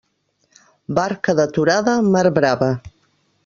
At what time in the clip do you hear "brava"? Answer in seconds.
2.41-2.75